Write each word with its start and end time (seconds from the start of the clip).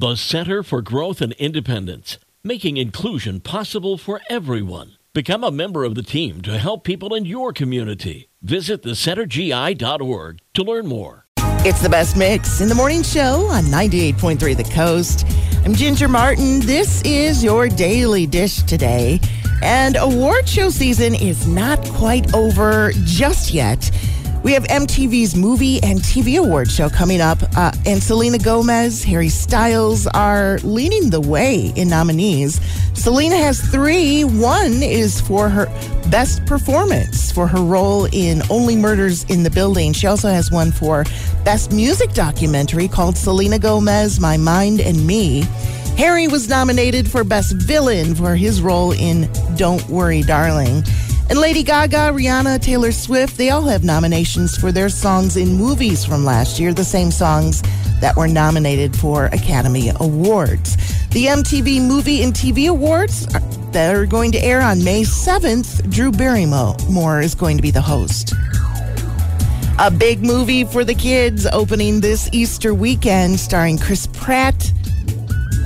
The 0.00 0.16
Center 0.16 0.62
for 0.62 0.80
Growth 0.80 1.20
and 1.20 1.34
Independence, 1.34 2.16
making 2.42 2.78
inclusion 2.78 3.38
possible 3.40 3.98
for 3.98 4.22
everyone. 4.30 4.96
Become 5.12 5.44
a 5.44 5.50
member 5.50 5.84
of 5.84 5.94
the 5.94 6.02
team 6.02 6.40
to 6.40 6.56
help 6.56 6.84
people 6.84 7.14
in 7.14 7.26
your 7.26 7.52
community. 7.52 8.30
Visit 8.40 8.82
thecentergi.org 8.82 10.38
to 10.54 10.62
learn 10.62 10.86
more. 10.86 11.26
It's 11.66 11.82
the 11.82 11.90
best 11.90 12.16
mix 12.16 12.62
in 12.62 12.70
the 12.70 12.74
morning 12.74 13.02
show 13.02 13.44
on 13.50 13.64
98.3 13.64 14.56
The 14.56 14.64
Coast. 14.72 15.26
I'm 15.66 15.74
Ginger 15.74 16.08
Martin. 16.08 16.60
This 16.60 17.02
is 17.02 17.44
your 17.44 17.68
daily 17.68 18.26
dish 18.26 18.62
today. 18.62 19.20
And 19.62 19.96
award 19.96 20.48
show 20.48 20.70
season 20.70 21.14
is 21.14 21.46
not 21.46 21.84
quite 21.88 22.32
over 22.32 22.92
just 23.04 23.52
yet. 23.52 23.90
We 24.42 24.52
have 24.52 24.64
MTV's 24.64 25.36
Movie 25.36 25.82
and 25.82 26.00
TV 26.00 26.38
Award 26.38 26.70
show 26.70 26.88
coming 26.88 27.20
up, 27.20 27.38
uh, 27.58 27.72
and 27.84 28.02
Selena 28.02 28.38
Gomez, 28.38 29.04
Harry 29.04 29.28
Styles 29.28 30.06
are 30.06 30.58
leading 30.62 31.10
the 31.10 31.20
way 31.20 31.74
in 31.76 31.90
nominees. 31.90 32.58
Selena 32.94 33.36
has 33.36 33.60
three. 33.60 34.24
One 34.24 34.82
is 34.82 35.20
for 35.20 35.50
her 35.50 35.66
best 36.10 36.44
performance 36.46 37.30
for 37.30 37.46
her 37.46 37.60
role 37.62 38.06
in 38.12 38.40
Only 38.48 38.76
Murders 38.76 39.24
in 39.24 39.42
the 39.42 39.50
Building. 39.50 39.92
She 39.92 40.06
also 40.06 40.28
has 40.28 40.50
one 40.50 40.72
for 40.72 41.04
best 41.44 41.70
music 41.70 42.12
documentary 42.14 42.88
called 42.88 43.18
Selena 43.18 43.58
Gomez, 43.58 44.20
My 44.20 44.38
Mind 44.38 44.80
and 44.80 45.06
Me. 45.06 45.42
Harry 45.98 46.28
was 46.28 46.48
nominated 46.48 47.10
for 47.10 47.24
Best 47.24 47.52
Villain 47.56 48.14
for 48.14 48.34
his 48.36 48.62
role 48.62 48.92
in 48.92 49.30
Don't 49.56 49.86
Worry, 49.90 50.22
Darling. 50.22 50.82
And 51.30 51.38
Lady 51.38 51.62
Gaga, 51.62 52.10
Rihanna, 52.12 52.60
Taylor 52.60 52.90
Swift, 52.90 53.36
they 53.36 53.50
all 53.50 53.62
have 53.62 53.84
nominations 53.84 54.56
for 54.56 54.72
their 54.72 54.88
songs 54.88 55.36
in 55.36 55.52
movies 55.52 56.04
from 56.04 56.24
last 56.24 56.58
year, 56.58 56.74
the 56.74 56.84
same 56.84 57.12
songs 57.12 57.62
that 58.00 58.16
were 58.16 58.26
nominated 58.26 58.96
for 58.96 59.26
Academy 59.26 59.92
Awards. 60.00 60.74
The 61.10 61.26
MTV 61.26 61.86
Movie 61.86 62.24
and 62.24 62.32
TV 62.32 62.68
Awards 62.68 63.26
that 63.70 63.94
are 63.94 64.06
going 64.06 64.32
to 64.32 64.38
air 64.38 64.60
on 64.60 64.82
May 64.82 65.02
7th, 65.02 65.88
Drew 65.88 66.10
Barrymore 66.10 67.20
is 67.20 67.36
going 67.36 67.56
to 67.56 67.62
be 67.62 67.70
the 67.70 67.80
host. 67.80 68.34
A 69.78 69.88
big 69.88 70.22
movie 70.22 70.64
for 70.64 70.82
the 70.82 70.94
kids 70.94 71.46
opening 71.46 72.00
this 72.00 72.28
Easter 72.32 72.74
weekend 72.74 73.38
starring 73.38 73.78
Chris 73.78 74.08
Pratt, 74.08 74.72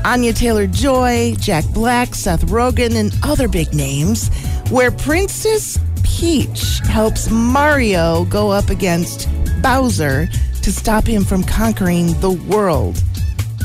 Anya 0.04 0.34
Taylor 0.34 0.66
Joy, 0.66 1.34
Jack 1.38 1.64
Black, 1.72 2.14
Seth 2.14 2.44
Rogen, 2.48 2.96
and 2.96 3.16
other 3.22 3.48
big 3.48 3.72
names 3.72 4.28
where 4.74 4.90
Princess 4.90 5.78
Peach 6.02 6.80
helps 6.80 7.30
Mario 7.30 8.24
go 8.24 8.50
up 8.50 8.70
against 8.70 9.28
Bowser 9.62 10.26
to 10.62 10.72
stop 10.72 11.06
him 11.06 11.24
from 11.24 11.44
conquering 11.44 12.08
the 12.20 12.32
world. 12.32 13.00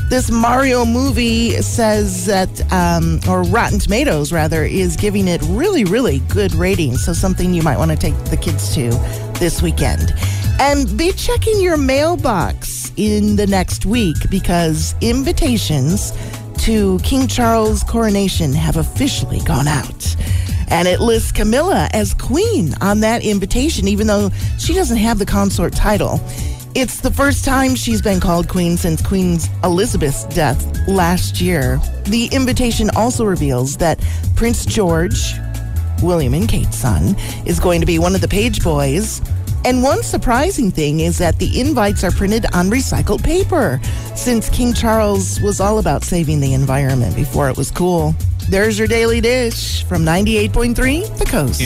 This 0.08 0.30
Mario 0.30 0.84
movie 0.84 1.60
says 1.62 2.26
that, 2.26 2.48
um, 2.72 3.18
or 3.28 3.42
Rotten 3.42 3.80
Tomatoes 3.80 4.32
rather, 4.32 4.62
is 4.62 4.96
giving 4.96 5.26
it 5.26 5.42
really, 5.48 5.82
really 5.82 6.20
good 6.28 6.54
ratings. 6.54 7.04
So, 7.04 7.12
something 7.12 7.54
you 7.54 7.62
might 7.64 7.76
want 7.76 7.90
to 7.90 7.96
take 7.96 8.14
the 8.26 8.36
kids 8.36 8.72
to 8.76 8.90
this 9.40 9.60
weekend. 9.60 10.14
And 10.60 10.96
be 10.96 11.10
checking 11.10 11.60
your 11.60 11.76
mailbox 11.76 12.92
in 12.96 13.34
the 13.34 13.48
next 13.48 13.84
week 13.84 14.16
because 14.30 14.94
invitations 15.00 16.12
to 16.58 17.00
King 17.00 17.26
Charles' 17.26 17.82
coronation 17.82 18.52
have 18.52 18.76
officially 18.76 19.40
gone 19.40 19.66
out. 19.66 20.10
And 20.70 20.86
it 20.86 21.00
lists 21.00 21.32
Camilla 21.32 21.88
as 21.92 22.14
queen 22.14 22.74
on 22.80 23.00
that 23.00 23.24
invitation, 23.24 23.88
even 23.88 24.06
though 24.06 24.30
she 24.58 24.72
doesn't 24.72 24.98
have 24.98 25.18
the 25.18 25.26
consort 25.26 25.74
title. 25.74 26.20
It's 26.72 27.00
the 27.00 27.10
first 27.10 27.44
time 27.44 27.74
she's 27.74 28.00
been 28.00 28.20
called 28.20 28.48
queen 28.48 28.76
since 28.76 29.02
Queen 29.02 29.38
Elizabeth's 29.64 30.24
death 30.26 30.64
last 30.86 31.40
year. 31.40 31.80
The 32.04 32.28
invitation 32.30 32.90
also 32.94 33.24
reveals 33.24 33.76
that 33.78 33.98
Prince 34.36 34.64
George, 34.64 35.34
William 36.00 36.32
and 36.32 36.48
Kate's 36.48 36.76
son, 36.76 37.16
is 37.44 37.58
going 37.58 37.80
to 37.80 37.86
be 37.86 37.98
one 37.98 38.14
of 38.14 38.20
the 38.20 38.28
page 38.28 38.62
boys. 38.62 39.20
And 39.64 39.82
one 39.82 40.04
surprising 40.04 40.70
thing 40.70 41.00
is 41.00 41.18
that 41.18 41.38
the 41.38 41.60
invites 41.60 42.04
are 42.04 42.12
printed 42.12 42.46
on 42.54 42.70
recycled 42.70 43.24
paper, 43.24 43.80
since 44.14 44.48
King 44.48 44.72
Charles 44.72 45.40
was 45.40 45.60
all 45.60 45.80
about 45.80 46.04
saving 46.04 46.38
the 46.40 46.54
environment 46.54 47.16
before 47.16 47.50
it 47.50 47.56
was 47.56 47.72
cool. 47.72 48.14
There's 48.50 48.76
your 48.76 48.88
daily 48.88 49.20
dish 49.20 49.84
from 49.84 50.02
98.3 50.04 51.18
The 51.18 51.24
Coast. 51.24 51.60